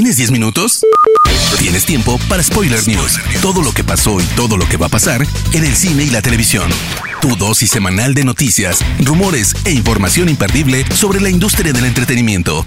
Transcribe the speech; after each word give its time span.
¿Tienes 0.00 0.16
10 0.16 0.30
minutos? 0.30 0.80
Tienes 1.58 1.84
tiempo 1.84 2.18
para 2.26 2.42
Spoiler 2.42 2.88
News. 2.88 3.20
Todo 3.42 3.60
lo 3.60 3.70
que 3.70 3.84
pasó 3.84 4.18
y 4.18 4.24
todo 4.34 4.56
lo 4.56 4.66
que 4.66 4.78
va 4.78 4.86
a 4.86 4.88
pasar 4.88 5.20
en 5.52 5.62
el 5.62 5.74
cine 5.74 6.04
y 6.04 6.08
la 6.08 6.22
televisión. 6.22 6.70
Tu 7.20 7.36
dosis 7.36 7.70
semanal 7.70 8.14
de 8.14 8.24
noticias, 8.24 8.80
rumores 9.04 9.54
e 9.66 9.72
información 9.72 10.30
imperdible 10.30 10.86
sobre 10.94 11.20
la 11.20 11.28
industria 11.28 11.74
del 11.74 11.84
entretenimiento. 11.84 12.64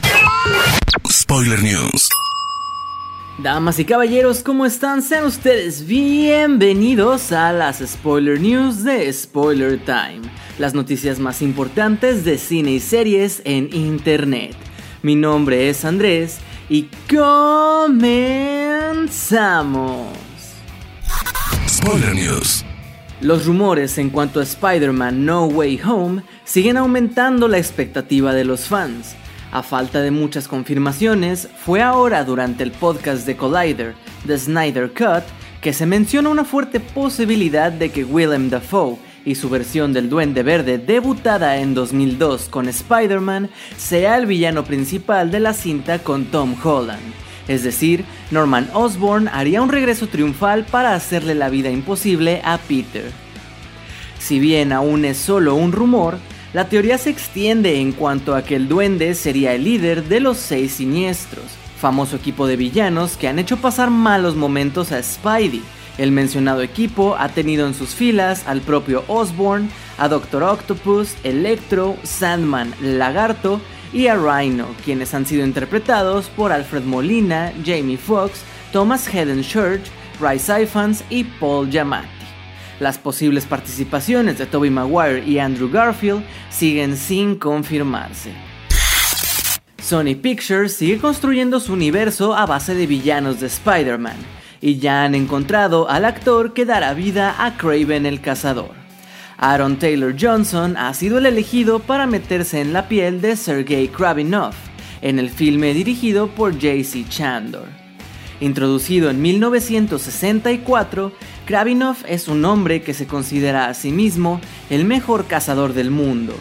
Spoiler 1.12 1.64
News. 1.64 2.08
Damas 3.40 3.80
y 3.80 3.86
caballeros, 3.86 4.44
¿cómo 4.44 4.68
están? 4.68 5.02
Sean 5.02 5.26
ustedes 5.26 5.88
bienvenidos 5.88 7.32
a 7.32 7.52
las 7.52 7.80
Spoiler 7.80 8.40
News 8.40 8.84
de 8.84 9.12
Spoiler 9.12 9.84
Time, 9.84 10.22
las 10.60 10.76
noticias 10.76 11.18
más 11.18 11.42
importantes 11.42 12.26
de 12.26 12.38
cine 12.38 12.74
y 12.74 12.80
series 12.80 13.42
en 13.44 13.74
Internet. 13.74 14.56
Mi 15.02 15.16
nombre 15.16 15.70
es 15.70 15.84
Andrés 15.84 16.38
y 16.70 16.90
comenzamos. 17.10 18.08
Spoiler 21.68 22.16
News. 22.16 22.64
Los 23.22 23.46
rumores 23.46 23.98
en 23.98 24.10
cuanto 24.10 24.40
a 24.40 24.44
Spider-Man 24.44 25.26
No 25.26 25.46
Way 25.46 25.82
Home 25.86 26.24
siguen 26.44 26.78
aumentando 26.78 27.48
la 27.48 27.58
expectativa 27.58 28.34
de 28.34 28.44
los 28.44 28.68
fans. 28.68 29.16
A 29.52 29.64
falta 29.64 30.02
de 30.02 30.12
muchas 30.12 30.48
confirmaciones, 30.48 31.48
fue 31.64 31.82
ahora 31.82 32.24
durante 32.24 32.64
el 32.64 32.72
podcast 32.72 33.26
de 33.26 33.38
Collider, 33.38 33.94
The 34.26 34.38
Snyder 34.38 34.92
Cut, 34.92 35.24
que 35.62 35.74
se 35.74 35.86
menciona 35.86 36.30
una 36.30 36.44
fuerte 36.44 36.80
posibilidad 36.80 37.72
de 37.72 37.92
que 37.92 38.04
Willem 38.04 38.50
Dafoe 38.50 38.98
y 39.26 39.36
su 39.36 39.50
versión 39.50 39.94
del 39.94 40.10
Duende 40.10 40.44
Verde 40.44 40.78
debutada 40.78 41.58
en 41.58 41.74
2002 41.74 42.50
con 42.50 42.68
Spider-Man 42.68 43.50
sea 43.78 44.18
el 44.18 44.26
villano 44.26 44.64
principal 44.64 45.32
de 45.32 45.40
la 45.40 45.54
cinta 45.54 46.00
con 46.00 46.26
Tom 46.26 46.56
Holland. 46.64 47.14
Es 47.48 47.64
decir, 47.64 48.06
Norman 48.32 48.70
Osborn 48.74 49.28
haría 49.28 49.62
un 49.62 49.70
regreso 49.70 50.08
triunfal 50.08 50.66
para 50.66 50.94
hacerle 50.94 51.36
la 51.36 51.50
vida 51.50 51.70
imposible 51.70 52.42
a 52.44 52.58
Peter. 52.58 53.12
Si 54.20 54.40
bien 54.40 54.72
aún 54.72 55.04
es 55.04 55.18
solo 55.18 55.56
un 55.56 55.74
rumor, 55.74 56.18
la 56.54 56.70
teoría 56.70 56.98
se 56.98 57.10
extiende 57.10 57.80
en 57.80 57.92
cuanto 57.92 58.36
a 58.36 58.44
que 58.44 58.56
el 58.56 58.70
duende 58.70 59.16
sería 59.16 59.54
el 59.54 59.64
líder 59.64 60.06
de 60.06 60.20
los 60.20 60.38
seis 60.38 60.74
siniestros, 60.74 61.46
famoso 61.78 62.16
equipo 62.16 62.48
de 62.48 62.56
villanos 62.56 63.18
que 63.18 63.28
han 63.28 63.40
hecho 63.40 63.58
pasar 63.58 63.90
malos 63.90 64.36
momentos 64.36 64.92
a 64.92 65.04
Spidey, 65.04 65.62
el 65.98 66.12
mencionado 66.12 66.62
equipo 66.62 67.16
ha 67.18 67.30
tenido 67.30 67.68
en 67.68 67.74
sus 67.74 67.90
filas 67.90 68.44
al 68.48 68.62
propio 68.62 69.04
Osborn, 69.08 69.70
a 69.98 70.08
Doctor 70.08 70.44
Octopus, 70.44 71.16
Electro, 71.24 71.96
Sandman, 72.04 72.74
Lagarto 72.82 73.62
y 73.94 74.08
a 74.08 74.16
Rhino, 74.16 74.68
quienes 74.84 75.14
han 75.14 75.26
sido 75.26 75.46
interpretados 75.46 76.30
por 76.30 76.52
Alfred 76.52 76.84
Molina, 76.84 77.54
Jamie 77.64 77.98
Foxx, 77.98 78.42
Thomas 78.72 79.08
Hedden 79.08 79.44
Church, 79.44 79.84
Ray 80.20 80.42
Ifans 80.64 81.04
y 81.10 81.24
Paul 81.24 81.70
Giamatti. 81.70 82.08
Las 82.80 82.98
posibles 82.98 83.46
participaciones 83.46 84.40
de 84.40 84.48
Tobey 84.48 84.72
Maguire 84.72 85.24
y 85.24 85.38
Andrew 85.38 85.70
Garfield 85.70 86.24
siguen 86.50 86.98
sin 86.98 87.36
confirmarse. 87.36 88.32
Sony 89.78 90.16
Pictures 90.20 90.74
sigue 90.74 90.98
construyendo 90.98 91.60
su 91.60 91.74
universo 91.74 92.34
a 92.34 92.46
base 92.48 92.74
de 92.74 92.88
villanos 92.88 93.40
de 93.40 93.48
Spider-Man 93.48 94.16
y 94.64 94.78
ya 94.78 95.04
han 95.04 95.14
encontrado 95.14 95.90
al 95.90 96.06
actor 96.06 96.54
que 96.54 96.64
dará 96.64 96.94
vida 96.94 97.36
a 97.38 97.58
Craven 97.58 98.06
el 98.06 98.22
Cazador. 98.22 98.72
Aaron 99.38 99.78
Taylor 99.78 100.16
Johnson 100.18 100.78
ha 100.78 100.94
sido 100.94 101.18
el 101.18 101.26
elegido 101.26 101.80
para 101.80 102.08
meterse 102.08 102.62
en 102.62 102.72
la 102.72 102.88
piel 102.88 103.20
de 103.20 103.36
Sergei 103.36 103.90
Kravinov 103.90 104.54
en 105.02 105.20
el 105.20 105.30
filme 105.30 105.74
dirigido 105.74 106.30
por 106.30 106.54
J.C. 106.54 107.04
Chandor. 107.10 107.68
Introducido 108.40 109.10
en 109.10 109.22
1964, 109.22 111.12
Kravinov 111.46 111.98
es 112.08 112.30
un 112.30 112.46
hombre 112.46 112.84
que 112.84 112.94
se 112.94 113.06
considera 113.06 113.68
a 113.68 113.74
sí 113.74 113.92
mismo 113.92 114.40
el 114.70 114.86
mejor 114.86 115.26
cazador 115.26 115.74
del 115.74 115.92
mundo, 115.92 116.36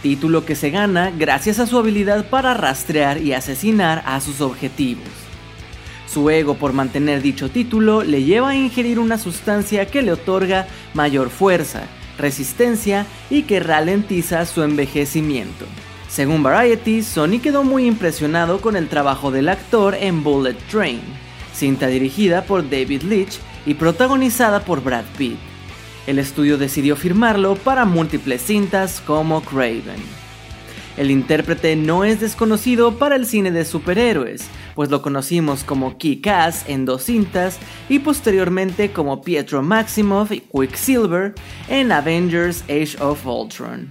título 0.00 0.46
que 0.46 0.56
se 0.56 0.70
gana 0.70 1.10
gracias 1.10 1.58
a 1.58 1.66
su 1.66 1.78
habilidad 1.78 2.30
para 2.30 2.54
rastrear 2.54 3.20
y 3.20 3.34
asesinar 3.34 4.02
a 4.06 4.18
sus 4.22 4.40
objetivos. 4.40 5.25
Su 6.06 6.30
ego 6.30 6.54
por 6.54 6.72
mantener 6.72 7.20
dicho 7.20 7.50
título 7.50 8.02
le 8.02 8.22
lleva 8.22 8.50
a 8.50 8.54
ingerir 8.56 8.98
una 8.98 9.18
sustancia 9.18 9.86
que 9.86 10.02
le 10.02 10.12
otorga 10.12 10.66
mayor 10.94 11.30
fuerza, 11.30 11.82
resistencia 12.18 13.06
y 13.28 13.42
que 13.42 13.60
ralentiza 13.60 14.46
su 14.46 14.62
envejecimiento. 14.62 15.66
Según 16.08 16.42
Variety, 16.42 17.02
Sony 17.02 17.40
quedó 17.42 17.64
muy 17.64 17.86
impresionado 17.86 18.60
con 18.60 18.76
el 18.76 18.88
trabajo 18.88 19.30
del 19.30 19.48
actor 19.48 19.94
en 19.94 20.22
Bullet 20.22 20.56
Train, 20.70 21.00
cinta 21.52 21.88
dirigida 21.88 22.44
por 22.44 22.62
David 22.70 23.02
Leitch 23.02 23.38
y 23.66 23.74
protagonizada 23.74 24.60
por 24.60 24.82
Brad 24.82 25.04
Pitt. 25.18 25.36
El 26.06 26.20
estudio 26.20 26.56
decidió 26.56 26.94
firmarlo 26.94 27.56
para 27.56 27.84
múltiples 27.84 28.40
cintas 28.42 29.02
como 29.04 29.42
Craven. 29.42 30.25
El 30.96 31.10
intérprete 31.10 31.76
no 31.76 32.04
es 32.04 32.20
desconocido 32.20 32.98
para 32.98 33.16
el 33.16 33.26
cine 33.26 33.50
de 33.50 33.64
superhéroes, 33.64 34.46
pues 34.74 34.90
lo 34.90 35.02
conocimos 35.02 35.62
como 35.62 35.98
Kick-Ass 35.98 36.64
en 36.68 36.86
dos 36.86 37.02
cintas 37.04 37.58
y 37.88 37.98
posteriormente 37.98 38.92
como 38.92 39.22
Pietro 39.22 39.62
Maximoff 39.62 40.32
y 40.32 40.40
Quicksilver 40.40 41.34
en 41.68 41.92
Avengers 41.92 42.62
Age 42.64 42.96
of 43.00 43.26
Ultron. 43.26 43.88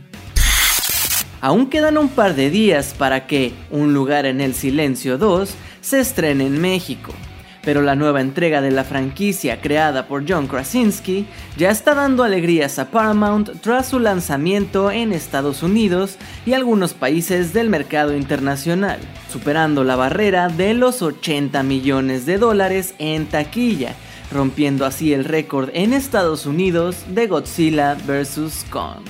Aún 1.41 1.67
quedan 1.67 1.97
un 1.99 2.09
par 2.09 2.35
de 2.35 2.49
días 2.49 2.95
para 2.97 3.27
que 3.27 3.53
Un 3.69 3.93
lugar 3.93 4.25
en 4.25 4.41
el 4.41 4.55
silencio 4.55 5.19
2 5.19 5.53
se 5.81 5.99
estrene 5.99 6.47
en 6.47 6.59
México 6.59 7.13
pero 7.65 7.81
la 7.81 7.95
nueva 7.95 8.21
entrega 8.21 8.61
de 8.61 8.71
la 8.71 8.83
franquicia 8.83 9.59
creada 9.59 10.07
por 10.07 10.23
John 10.29 10.47
Krasinski 10.47 11.25
ya 11.57 11.71
está 11.71 11.95
dando 11.95 12.23
alegrías 12.23 12.77
a 12.77 12.91
Paramount 12.91 13.59
tras 13.61 13.89
su 13.89 13.99
lanzamiento 13.99 14.91
en 14.91 15.11
Estados 15.11 15.63
Unidos 15.63 16.17
y 16.45 16.53
algunos 16.53 16.93
países 16.93 17.51
del 17.51 17.69
mercado 17.69 18.15
internacional, 18.15 18.99
superando 19.29 19.83
la 19.83 19.95
barrera 19.95 20.47
de 20.47 20.75
los 20.75 21.01
80 21.01 21.63
millones 21.63 22.27
de 22.27 22.37
dólares 22.37 22.93
en 22.99 23.25
taquilla, 23.25 23.95
rompiendo 24.31 24.85
así 24.85 25.11
el 25.11 25.25
récord 25.25 25.69
en 25.73 25.93
Estados 25.93 26.45
Unidos 26.45 26.97
de 27.07 27.27
Godzilla 27.27 27.95
vs. 27.95 28.65
Kong. 28.69 29.03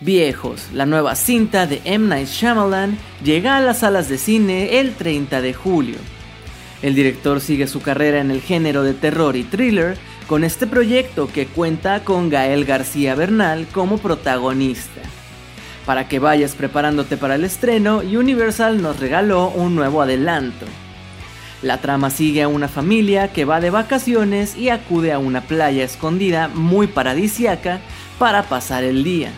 Viejos, 0.00 0.68
la 0.72 0.84
nueva 0.84 1.14
cinta 1.14 1.66
de 1.66 1.80
M. 1.84 2.08
Night 2.08 2.28
Shyamalan 2.28 2.98
llega 3.22 3.56
a 3.56 3.60
las 3.60 3.80
salas 3.80 4.08
de 4.08 4.18
cine 4.18 4.80
el 4.80 4.94
30 4.94 5.40
de 5.40 5.54
julio. 5.54 5.96
El 6.82 6.96
director 6.96 7.40
sigue 7.40 7.68
su 7.68 7.80
carrera 7.80 8.20
en 8.20 8.32
el 8.32 8.40
género 8.40 8.82
de 8.82 8.92
terror 8.92 9.36
y 9.36 9.44
thriller 9.44 9.96
con 10.26 10.42
este 10.42 10.66
proyecto 10.66 11.28
que 11.28 11.46
cuenta 11.46 12.02
con 12.02 12.28
Gael 12.28 12.64
García 12.64 13.14
Bernal 13.14 13.68
como 13.72 13.98
protagonista. 13.98 15.00
Para 15.86 16.08
que 16.08 16.18
vayas 16.18 16.54
preparándote 16.54 17.16
para 17.16 17.36
el 17.36 17.44
estreno, 17.44 17.98
Universal 17.98 18.82
nos 18.82 18.98
regaló 18.98 19.48
un 19.50 19.76
nuevo 19.76 20.02
adelanto. 20.02 20.66
La 21.62 21.78
trama 21.80 22.10
sigue 22.10 22.42
a 22.42 22.48
una 22.48 22.66
familia 22.66 23.32
que 23.32 23.44
va 23.44 23.60
de 23.60 23.70
vacaciones 23.70 24.56
y 24.56 24.68
acude 24.68 25.12
a 25.12 25.20
una 25.20 25.42
playa 25.42 25.84
escondida 25.84 26.48
muy 26.48 26.88
paradisiaca 26.88 27.80
para 28.18 28.42
pasar 28.44 28.82
el 28.82 29.04
día. 29.04 29.30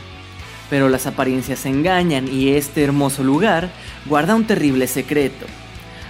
Pero 0.71 0.89
las 0.89 1.07
apariencias 1.07 1.67
engañan 1.67 2.27
y 2.27 2.51
este 2.51 2.83
hermoso 2.83 3.23
lugar 3.23 3.69
guarda 4.07 4.35
un 4.35 4.47
terrible 4.47 4.87
secreto. 4.87 5.45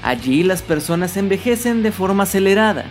Allí 0.04 0.42
las 0.42 0.60
personas 0.60 1.16
envejecen 1.16 1.82
de 1.82 1.90
forma 1.90 2.24
acelerada. 2.24 2.84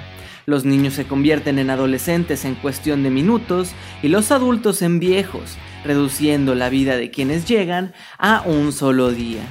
Los 0.48 0.66
niños 0.66 0.96
se 0.96 1.06
convierten 1.06 1.60
en 1.60 1.70
adolescentes 1.70 2.44
en 2.44 2.56
cuestión 2.56 3.04
de 3.04 3.12
minutos 3.12 3.70
y 4.02 4.08
los 4.08 4.32
adultos 4.32 4.82
en 4.82 5.00
viejos, 5.00 5.58
reduciendo 5.86 6.56
la 6.56 6.70
vida 6.70 6.98
de 6.98 7.12
quienes 7.12 7.46
llegan 7.46 7.94
a 8.18 8.42
un 8.48 8.74
solo 8.74 9.12
día. 9.12 9.44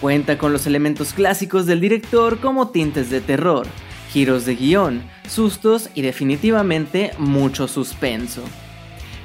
Cuenta 0.00 0.38
con 0.38 0.52
los 0.52 0.68
elementos 0.68 1.12
clásicos 1.12 1.66
del 1.66 1.80
director 1.80 2.38
como 2.38 2.68
tintes 2.68 3.10
de 3.10 3.20
terror, 3.20 3.66
giros 4.12 4.46
de 4.46 4.54
guion, 4.54 5.02
sustos 5.28 5.90
y 5.94 6.02
definitivamente 6.02 7.10
mucho 7.18 7.66
suspenso. 7.66 8.44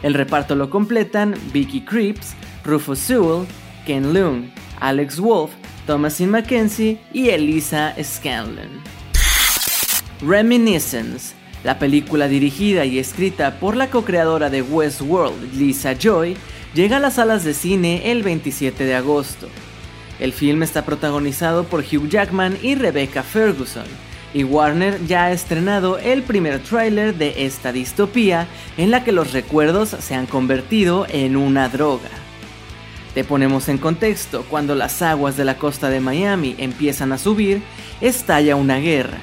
El 0.02 0.16
reparto 0.16 0.56
lo 0.56 0.72
completan 0.72 1.36
Vicky 1.54 1.82
Creeps, 1.82 2.34
Rufus 2.66 2.98
Sewell, 2.98 3.46
Ken 3.86 4.12
Leung, 4.12 4.50
Alex 4.80 5.20
Wolf, 5.20 5.52
Thomasin 5.88 6.30
Mackenzie 6.30 7.00
y 7.14 7.30
Elisa 7.30 7.96
Scanlon. 8.04 8.84
Reminiscence, 10.22 11.34
la 11.64 11.80
película 11.80 12.28
dirigida 12.28 12.84
y 12.84 13.00
escrita 13.00 13.58
por 13.58 13.78
la 13.78 13.90
co-creadora 13.90 14.50
de 14.50 14.62
Westworld, 14.62 15.54
Lisa 15.56 15.94
Joy, 15.98 16.36
llega 16.74 16.98
a 16.98 17.00
las 17.00 17.14
salas 17.14 17.46
de 17.46 17.54
cine 17.54 18.12
el 18.12 18.22
27 18.22 18.84
de 18.84 18.96
agosto. 18.96 19.48
El 20.20 20.34
film 20.34 20.62
está 20.62 20.84
protagonizado 20.84 21.64
por 21.64 21.80
Hugh 21.80 22.10
Jackman 22.10 22.58
y 22.62 22.76
Rebecca 22.76 23.24
Ferguson, 23.24 23.86
y 24.34 24.44
Warner 24.44 25.00
ya 25.08 25.26
ha 25.26 25.32
estrenado 25.32 26.00
el 26.00 26.22
primer 26.24 26.60
tráiler 26.60 27.16
de 27.16 27.46
esta 27.46 27.72
distopía 27.72 28.46
en 28.78 28.92
la 28.92 29.06
que 29.06 29.14
los 29.14 29.32
recuerdos 29.32 29.96
se 30.00 30.16
han 30.16 30.26
convertido 30.26 31.08
en 31.10 31.38
una 31.38 31.70
droga. 31.70 32.27
Te 33.14 33.24
ponemos 33.24 33.68
en 33.70 33.78
contexto, 33.78 34.46
cuando 34.50 34.76
las 34.76 35.02
aguas 35.02 35.38
de 35.38 35.46
la 35.46 35.58
costa 35.58 35.90
de 35.90 36.00
Miami 36.00 36.56
empiezan 36.58 37.12
a 37.12 37.18
subir, 37.18 37.62
estalla 38.02 38.56
una 38.56 38.78
guerra. 38.78 39.18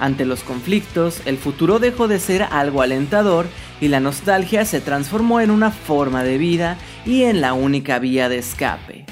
Ante 0.00 0.24
los 0.24 0.42
conflictos, 0.42 1.20
el 1.24 1.38
futuro 1.38 1.78
dejó 1.78 2.08
de 2.08 2.18
ser 2.18 2.42
algo 2.42 2.82
alentador 2.82 3.46
y 3.80 3.88
la 3.88 4.00
nostalgia 4.00 4.64
se 4.64 4.80
transformó 4.80 5.40
en 5.40 5.50
una 5.50 5.70
forma 5.70 6.24
de 6.24 6.38
vida 6.38 6.76
y 7.06 7.22
en 7.22 7.40
la 7.40 7.54
única 7.54 7.98
vía 7.98 8.28
de 8.28 8.38
escape. 8.38 9.04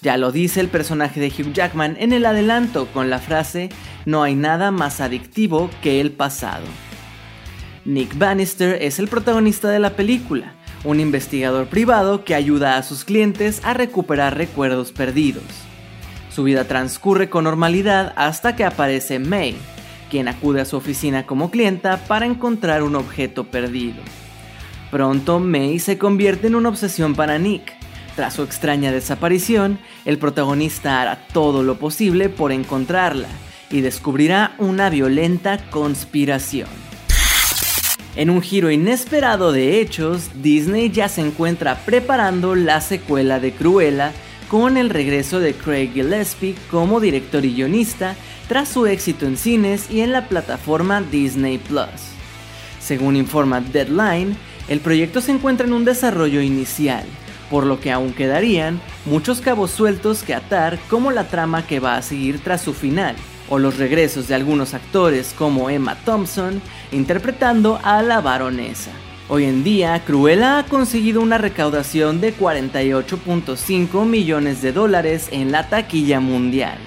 Ya 0.00 0.16
lo 0.16 0.30
dice 0.30 0.60
el 0.60 0.68
personaje 0.68 1.18
de 1.18 1.28
Hugh 1.28 1.52
Jackman 1.52 1.96
en 1.98 2.12
el 2.12 2.24
adelanto 2.24 2.86
con 2.92 3.10
la 3.10 3.18
frase, 3.18 3.68
no 4.04 4.22
hay 4.22 4.34
nada 4.34 4.70
más 4.70 5.00
adictivo 5.00 5.70
que 5.82 6.00
el 6.00 6.12
pasado. 6.12 6.64
Nick 7.84 8.16
Bannister 8.16 8.80
es 8.82 8.98
el 8.98 9.08
protagonista 9.08 9.70
de 9.70 9.80
la 9.80 9.96
película, 9.96 10.52
un 10.88 11.00
investigador 11.00 11.66
privado 11.66 12.24
que 12.24 12.34
ayuda 12.34 12.78
a 12.78 12.82
sus 12.82 13.04
clientes 13.04 13.60
a 13.62 13.74
recuperar 13.74 14.38
recuerdos 14.38 14.90
perdidos. 14.90 15.44
Su 16.30 16.44
vida 16.44 16.64
transcurre 16.64 17.28
con 17.28 17.44
normalidad 17.44 18.14
hasta 18.16 18.56
que 18.56 18.64
aparece 18.64 19.18
May, 19.18 19.54
quien 20.10 20.28
acude 20.28 20.62
a 20.62 20.64
su 20.64 20.78
oficina 20.78 21.26
como 21.26 21.50
clienta 21.50 21.98
para 22.08 22.24
encontrar 22.24 22.82
un 22.82 22.96
objeto 22.96 23.44
perdido. 23.44 23.98
Pronto 24.90 25.40
May 25.40 25.78
se 25.78 25.98
convierte 25.98 26.46
en 26.46 26.54
una 26.54 26.70
obsesión 26.70 27.14
para 27.14 27.38
Nick. 27.38 27.74
Tras 28.16 28.32
su 28.32 28.42
extraña 28.42 28.90
desaparición, 28.90 29.78
el 30.06 30.16
protagonista 30.16 31.02
hará 31.02 31.26
todo 31.34 31.62
lo 31.64 31.78
posible 31.78 32.30
por 32.30 32.50
encontrarla 32.50 33.28
y 33.70 33.82
descubrirá 33.82 34.54
una 34.56 34.88
violenta 34.88 35.58
conspiración. 35.68 36.87
En 38.18 38.30
un 38.30 38.42
giro 38.42 38.68
inesperado 38.68 39.52
de 39.52 39.80
hechos, 39.80 40.30
Disney 40.42 40.90
ya 40.90 41.08
se 41.08 41.20
encuentra 41.20 41.76
preparando 41.76 42.56
la 42.56 42.80
secuela 42.80 43.38
de 43.38 43.52
Cruella 43.52 44.10
con 44.48 44.76
el 44.76 44.90
regreso 44.90 45.38
de 45.38 45.54
Craig 45.54 45.92
Gillespie 45.92 46.56
como 46.68 46.98
director 46.98 47.44
y 47.44 47.54
guionista 47.54 48.16
tras 48.48 48.70
su 48.70 48.86
éxito 48.86 49.24
en 49.24 49.36
cines 49.36 49.88
y 49.88 50.00
en 50.00 50.10
la 50.10 50.26
plataforma 50.26 51.00
Disney 51.00 51.58
Plus. 51.58 51.86
Según 52.80 53.14
informa 53.14 53.60
Deadline, 53.60 54.36
el 54.66 54.80
proyecto 54.80 55.20
se 55.20 55.30
encuentra 55.30 55.68
en 55.68 55.72
un 55.72 55.84
desarrollo 55.84 56.40
inicial, 56.40 57.04
por 57.50 57.64
lo 57.66 57.80
que 57.80 57.92
aún 57.92 58.12
quedarían 58.12 58.80
muchos 59.04 59.40
cabos 59.40 59.70
sueltos 59.70 60.22
que 60.22 60.34
atar 60.34 60.78
como 60.88 61.10
la 61.10 61.24
trama 61.24 61.66
que 61.66 61.80
va 61.80 61.96
a 61.96 62.02
seguir 62.02 62.40
tras 62.42 62.62
su 62.62 62.74
final, 62.74 63.16
o 63.48 63.58
los 63.58 63.78
regresos 63.78 64.28
de 64.28 64.34
algunos 64.34 64.74
actores 64.74 65.34
como 65.36 65.70
Emma 65.70 65.96
Thompson 66.04 66.60
interpretando 66.92 67.80
a 67.82 68.02
la 68.02 68.20
baronesa. 68.20 68.90
Hoy 69.30 69.44
en 69.44 69.62
día, 69.62 70.02
Cruella 70.06 70.58
ha 70.58 70.64
conseguido 70.64 71.20
una 71.20 71.36
recaudación 71.36 72.20
de 72.20 72.34
48.5 72.34 74.06
millones 74.06 74.62
de 74.62 74.72
dólares 74.72 75.28
en 75.30 75.52
la 75.52 75.68
taquilla 75.68 76.18
mundial, 76.18 76.78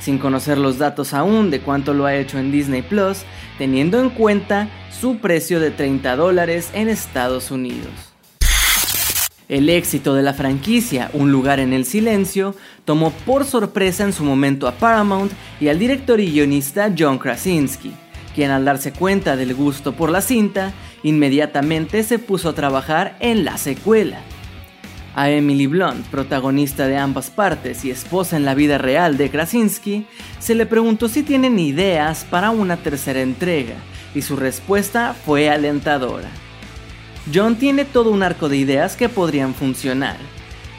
sin 0.00 0.16
conocer 0.18 0.56
los 0.56 0.78
datos 0.78 1.12
aún 1.12 1.50
de 1.50 1.60
cuánto 1.60 1.92
lo 1.92 2.06
ha 2.06 2.14
hecho 2.14 2.38
en 2.38 2.50
Disney 2.50 2.80
Plus, 2.80 3.24
teniendo 3.58 4.00
en 4.00 4.08
cuenta 4.08 4.68
su 4.98 5.18
precio 5.18 5.60
de 5.60 5.70
30 5.70 6.16
dólares 6.16 6.70
en 6.72 6.88
Estados 6.88 7.50
Unidos. 7.50 8.13
El 9.48 9.68
éxito 9.68 10.14
de 10.14 10.22
la 10.22 10.32
franquicia 10.32 11.10
Un 11.12 11.30
lugar 11.30 11.60
en 11.60 11.72
el 11.72 11.84
silencio 11.84 12.54
tomó 12.84 13.10
por 13.10 13.44
sorpresa 13.44 14.04
en 14.04 14.12
su 14.12 14.24
momento 14.24 14.66
a 14.66 14.72
Paramount 14.72 15.32
y 15.60 15.68
al 15.68 15.78
director 15.78 16.20
y 16.20 16.30
guionista 16.30 16.92
John 16.96 17.18
Krasinski, 17.18 17.92
quien 18.34 18.50
al 18.50 18.64
darse 18.64 18.92
cuenta 18.92 19.36
del 19.36 19.54
gusto 19.54 19.92
por 19.92 20.10
la 20.10 20.22
cinta, 20.22 20.72
inmediatamente 21.02 22.02
se 22.02 22.18
puso 22.18 22.48
a 22.48 22.54
trabajar 22.54 23.16
en 23.20 23.44
la 23.44 23.58
secuela. 23.58 24.18
A 25.14 25.30
Emily 25.30 25.66
Blunt, 25.66 26.06
protagonista 26.06 26.88
de 26.88 26.96
ambas 26.96 27.30
partes 27.30 27.84
y 27.84 27.90
esposa 27.90 28.36
en 28.36 28.44
la 28.44 28.54
vida 28.54 28.78
real 28.78 29.16
de 29.16 29.30
Krasinski, 29.30 30.06
se 30.40 30.54
le 30.56 30.66
preguntó 30.66 31.08
si 31.08 31.22
tienen 31.22 31.58
ideas 31.58 32.26
para 32.28 32.50
una 32.50 32.76
tercera 32.78 33.20
entrega, 33.20 33.76
y 34.14 34.22
su 34.22 34.36
respuesta 34.36 35.14
fue 35.14 35.50
alentadora. 35.50 36.28
John 37.32 37.56
tiene 37.56 37.84
todo 37.84 38.10
un 38.10 38.22
arco 38.22 38.48
de 38.48 38.56
ideas 38.56 38.96
que 38.96 39.08
podrían 39.08 39.54
funcionar. 39.54 40.16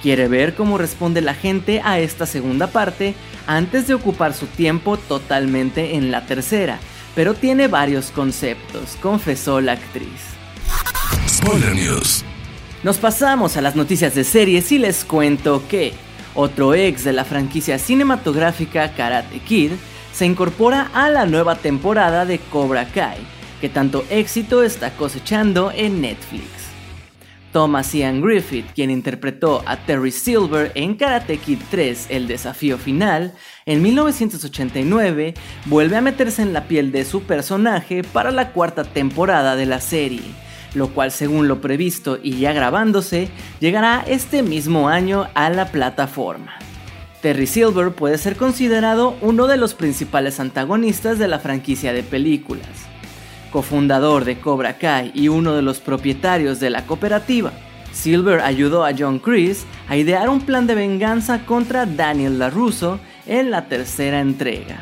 Quiere 0.02 0.28
ver 0.28 0.54
cómo 0.54 0.78
responde 0.78 1.22
la 1.22 1.34
gente 1.34 1.82
a 1.84 2.00
esta 2.00 2.26
segunda 2.26 2.68
parte 2.68 3.16
antes 3.48 3.88
de 3.88 3.96
ocupar 3.96 4.34
su 4.34 4.46
tiempo 4.46 4.98
totalmente 4.98 5.96
en 5.96 6.12
la 6.12 6.26
tercera, 6.26 6.80
pero 7.16 7.34
tiene 7.34 7.68
varios 7.68 8.12
conceptos, 8.12 8.98
confesó 9.02 9.62
la 9.62 9.74
actriz. 9.74 10.36
News. 11.74 12.24
Nos 12.84 12.98
pasamos 12.98 13.58
a 13.58 13.62
las 13.62 13.76
noticias 13.76 14.14
de 14.16 14.24
series 14.24 14.72
y 14.72 14.80
les 14.80 15.06
cuento 15.06 15.64
que 15.68 15.94
otro 16.36 16.74
ex 16.74 17.04
de 17.04 17.14
la 17.14 17.24
franquicia 17.24 17.80
cinematográfica 17.80 18.94
Karate 18.94 19.40
Kid 19.40 19.72
se 20.14 20.26
incorpora 20.26 20.90
a 20.94 21.10
la 21.10 21.26
nueva 21.26 21.56
temporada 21.56 22.26
de 22.26 22.40
Cobra 22.40 22.88
Kai, 22.88 23.18
que 23.66 23.70
tanto 23.70 24.06
éxito 24.12 24.62
está 24.62 24.92
cosechando 24.92 25.72
en 25.72 26.00
Netflix. 26.00 26.46
Thomas 27.52 27.96
Ian 27.96 28.22
Griffith, 28.22 28.68
quien 28.76 28.92
interpretó 28.92 29.64
a 29.66 29.76
Terry 29.88 30.12
Silver 30.12 30.72
en 30.76 30.94
Karate 30.94 31.40
Kid 31.40 31.58
3 31.72 32.06
El 32.10 32.28
desafío 32.28 32.78
final, 32.78 33.34
en 33.66 33.82
1989 33.82 35.34
vuelve 35.66 35.98
a 35.98 36.02
meterse 36.02 36.44
en 36.44 36.54
la 36.54 36.68
piel 36.68 36.92
de 36.92 37.06
su 37.06 37.24
personaje 37.24 38.04
para 38.04 38.30
la 38.30 38.52
cuarta 38.52 38.84
temporada 38.84 39.56
de 39.56 39.66
la 39.66 39.82
serie, 39.82 40.22
lo 40.76 40.90
cual 40.90 41.12
según 41.12 41.48
lo 41.48 41.60
previsto 41.62 42.20
y 42.22 42.38
ya 42.38 42.54
grabándose, 42.54 43.30
llegará 43.60 44.06
este 44.08 44.44
mismo 44.44 44.90
año 44.90 45.28
a 45.34 45.50
la 45.50 45.72
plataforma. 45.72 46.60
Terry 47.24 47.48
Silver 47.48 47.90
puede 47.90 48.20
ser 48.20 48.36
considerado 48.36 49.16
uno 49.22 49.48
de 49.48 49.58
los 49.58 49.74
principales 49.74 50.40
antagonistas 50.40 51.18
de 51.18 51.28
la 51.28 51.40
franquicia 51.40 51.94
de 51.94 52.04
películas, 52.04 52.70
cofundador 53.52 54.26
de 54.26 54.40
Cobra 54.40 54.78
Kai 54.78 55.12
y 55.14 55.28
uno 55.28 55.54
de 55.54 55.62
los 55.62 55.80
propietarios 55.80 56.60
de 56.60 56.70
la 56.70 56.86
cooperativa. 56.86 57.52
Silver 57.92 58.42
ayudó 58.42 58.86
a 58.86 58.92
John 58.98 59.20
Chris 59.20 59.66
a 59.88 59.96
idear 59.96 60.30
un 60.30 60.42
plan 60.42 60.68
de 60.68 60.76
venganza 60.76 61.46
contra 61.46 61.86
Daniel 61.86 62.38
LaRusso 62.40 63.00
en 63.26 63.52
la 63.52 63.68
tercera 63.68 64.20
entrega. 64.20 64.80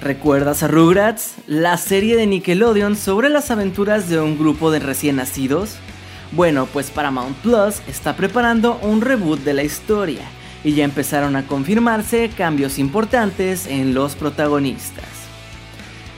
¿Recuerdas 0.00 0.62
a 0.62 0.68
Rugrats? 0.68 1.34
La 1.46 1.76
serie 1.76 2.16
de 2.16 2.26
Nickelodeon 2.26 2.96
sobre 2.96 3.30
las 3.30 3.50
aventuras 3.50 4.08
de 4.08 4.20
un 4.20 4.38
grupo 4.38 4.70
de 4.70 4.78
recién 4.78 5.16
nacidos. 5.16 5.76
Bueno, 6.32 6.66
pues 6.72 6.90
Paramount 6.90 7.36
Plus 7.38 7.82
está 7.88 8.14
preparando 8.14 8.78
un 8.82 9.00
reboot 9.00 9.40
de 9.40 9.54
la 9.54 9.64
historia 9.64 10.22
y 10.62 10.74
ya 10.74 10.84
empezaron 10.84 11.36
a 11.36 11.46
confirmarse 11.46 12.30
cambios 12.36 12.78
importantes 12.78 13.66
en 13.66 13.94
los 13.94 14.14
protagonistas. 14.14 15.17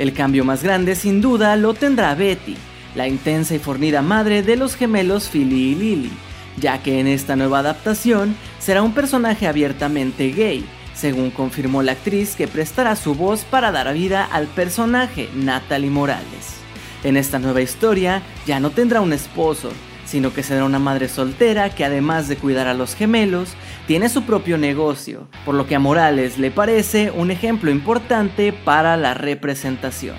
El 0.01 0.15
cambio 0.15 0.47
más 0.47 0.63
grande 0.63 0.95
sin 0.95 1.21
duda 1.21 1.55
lo 1.57 1.75
tendrá 1.75 2.15
Betty, 2.15 2.57
la 2.95 3.07
intensa 3.07 3.55
y 3.55 3.59
fornida 3.59 4.01
madre 4.01 4.43
de 4.43 4.57
los 4.57 4.75
gemelos 4.75 5.29
Philly 5.29 5.73
y 5.73 5.75
Lily, 5.75 6.11
ya 6.57 6.83
que 6.83 7.01
en 7.01 7.07
esta 7.07 7.37
nueva 7.37 7.59
adaptación 7.59 8.35
será 8.59 8.81
un 8.81 8.95
personaje 8.95 9.47
abiertamente 9.47 10.31
gay, 10.31 10.65
según 10.95 11.31
confirmó 11.31 11.83
la 11.83 11.93
actriz 11.93 12.35
que 12.35 12.49
prestará 12.49 12.97
su 12.97 13.15
voz 13.15 13.45
para 13.45 13.73
dar 13.73 13.93
vida 13.93 14.25
al 14.25 14.47
personaje 14.47 15.29
Natalie 15.35 15.91
Morales. 15.91 16.57
En 17.05 17.19
esta 17.19 17.39
nueva 17.39 17.61
historia 17.61 18.23
ya 18.47 18.59
no 18.59 18.71
tendrá 18.71 19.03
un 19.03 19.13
esposo, 19.13 19.71
sino 20.07 20.33
que 20.33 20.43
será 20.43 20.65
una 20.65 20.79
madre 20.79 21.11
soltera 21.11 21.69
que 21.69 21.85
además 21.85 22.27
de 22.27 22.37
cuidar 22.37 22.69
a 22.69 22.75
los 22.75 22.95
gemelos, 22.95 23.51
tiene 23.91 24.09
su 24.09 24.23
propio 24.23 24.57
negocio, 24.57 25.27
por 25.45 25.57
lo 25.57 25.67
que 25.67 25.75
a 25.75 25.81
Morales 25.81 26.39
le 26.39 26.53
parece 26.53 27.11
un 27.11 27.33
ejemplo 27.33 27.73
importante 27.73 28.53
para 28.53 28.97
la 28.97 29.15
representación. 29.15 30.15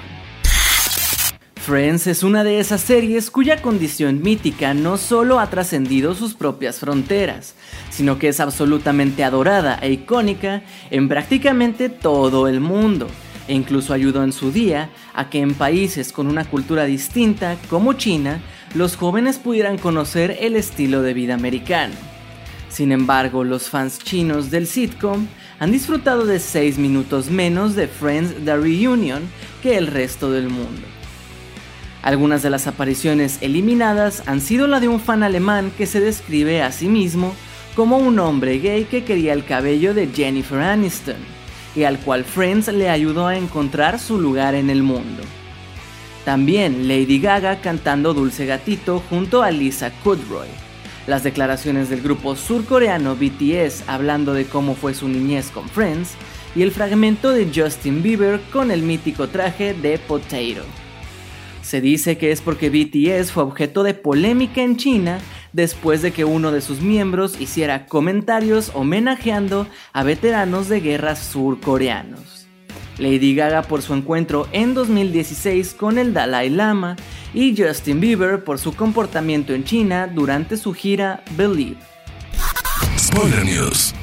Friends 1.55 2.05
es 2.05 2.21
una 2.21 2.43
de 2.43 2.59
esas 2.59 2.81
series 2.81 3.31
cuya 3.31 3.61
condición 3.61 4.21
mítica 4.21 4.73
no 4.73 4.97
solo 4.97 5.39
ha 5.39 5.49
trascendido 5.49 6.15
sus 6.15 6.33
propias 6.33 6.79
fronteras, 6.79 7.55
sino 7.89 8.19
que 8.19 8.27
es 8.27 8.41
absolutamente 8.41 9.23
adorada 9.23 9.79
e 9.81 9.93
icónica 9.93 10.63
en 10.89 11.07
prácticamente 11.07 11.87
todo 11.87 12.49
el 12.49 12.59
mundo, 12.59 13.07
e 13.47 13.53
incluso 13.53 13.93
ayudó 13.93 14.25
en 14.25 14.33
su 14.33 14.51
día 14.51 14.89
a 15.13 15.29
que 15.29 15.39
en 15.39 15.53
países 15.53 16.11
con 16.11 16.27
una 16.27 16.43
cultura 16.43 16.83
distinta 16.83 17.55
como 17.69 17.93
China, 17.93 18.41
los 18.75 18.97
jóvenes 18.97 19.39
pudieran 19.39 19.77
conocer 19.77 20.35
el 20.41 20.57
estilo 20.57 21.01
de 21.03 21.13
vida 21.13 21.35
americano. 21.35 22.10
Sin 22.71 22.93
embargo, 22.93 23.43
los 23.43 23.69
fans 23.69 23.99
chinos 23.99 24.49
del 24.49 24.65
sitcom 24.65 25.27
han 25.59 25.73
disfrutado 25.73 26.25
de 26.25 26.39
6 26.39 26.77
minutos 26.77 27.29
menos 27.29 27.75
de 27.75 27.87
Friends 27.87 28.33
The 28.45 28.55
Reunion 28.55 29.23
que 29.61 29.77
el 29.77 29.87
resto 29.87 30.31
del 30.31 30.47
mundo. 30.47 30.81
Algunas 32.01 32.41
de 32.41 32.49
las 32.49 32.67
apariciones 32.67 33.39
eliminadas 33.41 34.23
han 34.25 34.39
sido 34.39 34.67
la 34.67 34.79
de 34.79 34.87
un 34.87 35.01
fan 35.01 35.21
alemán 35.21 35.71
que 35.77 35.85
se 35.85 35.99
describe 35.99 36.61
a 36.61 36.71
sí 36.71 36.87
mismo 36.87 37.35
como 37.75 37.97
un 37.97 38.17
hombre 38.19 38.59
gay 38.59 38.85
que 38.85 39.03
quería 39.03 39.33
el 39.33 39.45
cabello 39.45 39.93
de 39.93 40.07
Jennifer 40.07 40.61
Aniston 40.61 41.17
y 41.75 41.83
al 41.83 41.99
cual 41.99 42.23
Friends 42.23 42.69
le 42.69 42.89
ayudó 42.89 43.27
a 43.27 43.37
encontrar 43.37 43.99
su 43.99 44.19
lugar 44.19 44.55
en 44.55 44.69
el 44.69 44.81
mundo. 44.81 45.23
También 46.23 46.87
Lady 46.87 47.19
Gaga 47.19 47.59
cantando 47.59 48.13
Dulce 48.13 48.45
Gatito 48.45 49.03
junto 49.09 49.43
a 49.43 49.51
Lisa 49.51 49.91
Kudrow, 50.03 50.45
las 51.07 51.23
declaraciones 51.23 51.89
del 51.89 52.01
grupo 52.01 52.35
surcoreano 52.35 53.15
BTS 53.15 53.83
hablando 53.87 54.33
de 54.33 54.45
cómo 54.45 54.75
fue 54.75 54.93
su 54.93 55.07
niñez 55.07 55.49
con 55.51 55.67
Friends, 55.69 56.15
y 56.55 56.63
el 56.63 56.71
fragmento 56.71 57.31
de 57.31 57.49
Justin 57.53 58.03
Bieber 58.03 58.39
con 58.51 58.71
el 58.71 58.83
mítico 58.83 59.29
traje 59.29 59.73
de 59.73 59.97
Potato. 59.97 60.65
Se 61.61 61.79
dice 61.79 62.17
que 62.17 62.31
es 62.31 62.41
porque 62.41 62.69
BTS 62.69 63.31
fue 63.31 63.43
objeto 63.43 63.83
de 63.83 63.93
polémica 63.93 64.61
en 64.61 64.77
China 64.77 65.19
después 65.53 66.01
de 66.01 66.11
que 66.11 66.25
uno 66.25 66.51
de 66.51 66.61
sus 66.61 66.81
miembros 66.81 67.39
hiciera 67.39 67.85
comentarios 67.85 68.71
homenajeando 68.73 69.67
a 69.93 70.03
veteranos 70.03 70.67
de 70.69 70.81
guerras 70.81 71.19
surcoreanos. 71.19 72.40
Lady 72.97 73.35
Gaga 73.35 73.63
por 73.63 73.81
su 73.81 73.93
encuentro 73.93 74.47
en 74.51 74.73
2016 74.73 75.73
con 75.73 75.97
el 75.97 76.13
Dalai 76.13 76.49
Lama 76.49 76.95
y 77.33 77.55
Justin 77.55 77.99
Bieber 77.99 78.43
por 78.43 78.59
su 78.59 78.73
comportamiento 78.73 79.53
en 79.53 79.63
China 79.63 80.07
durante 80.07 80.57
su 80.57 80.73
gira 80.73 81.23
Believe. 81.37 81.77
Spoiler 82.97 83.45
News. 83.45 83.93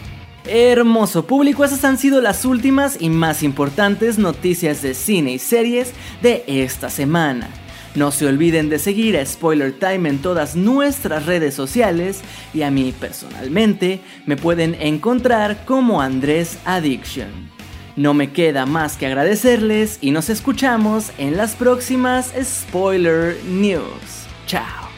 Hermoso 0.44 1.26
público, 1.26 1.64
esas 1.64 1.84
han 1.84 1.98
sido 1.98 2.22
las 2.22 2.44
últimas 2.46 2.96
y 3.00 3.10
más 3.10 3.42
importantes 3.42 4.18
noticias 4.18 4.80
de 4.80 4.94
cine 4.94 5.32
y 5.32 5.38
series 5.38 5.92
de 6.22 6.42
esta 6.46 6.88
semana. 6.88 7.50
No 7.94 8.10
se 8.12 8.26
olviden 8.26 8.68
de 8.68 8.78
seguir 8.78 9.18
a 9.18 9.26
Spoiler 9.26 9.72
Time 9.72 10.08
en 10.08 10.18
todas 10.18 10.56
nuestras 10.56 11.26
redes 11.26 11.54
sociales 11.54 12.20
y 12.54 12.62
a 12.62 12.70
mí 12.70 12.94
personalmente 12.98 14.00
me 14.24 14.36
pueden 14.36 14.74
encontrar 14.74 15.64
como 15.64 16.00
Andrés 16.00 16.58
Addiction. 16.64 17.57
No 17.98 18.14
me 18.14 18.30
queda 18.30 18.64
más 18.64 18.96
que 18.96 19.06
agradecerles 19.06 19.98
y 20.00 20.12
nos 20.12 20.30
escuchamos 20.30 21.10
en 21.18 21.36
las 21.36 21.56
próximas 21.56 22.32
Spoiler 22.40 23.36
News. 23.44 24.28
Chao. 24.46 24.88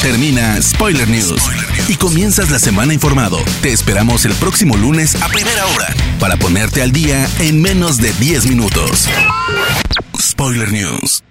Termina 0.00 0.62
Spoiler 0.62 1.06
News 1.10 1.42
y 1.88 1.96
comienzas 1.96 2.50
la 2.50 2.58
semana 2.58 2.94
informado. 2.94 3.36
Te 3.60 3.70
esperamos 3.70 4.24
el 4.24 4.32
próximo 4.32 4.78
lunes 4.78 5.14
a 5.20 5.28
primera 5.28 5.66
hora 5.66 5.88
para 6.18 6.38
ponerte 6.38 6.80
al 6.80 6.90
día 6.90 7.28
en 7.38 7.60
menos 7.60 7.98
de 7.98 8.14
10 8.14 8.46
minutos. 8.46 9.06
Spoiler 10.18 10.72
News. 10.72 11.22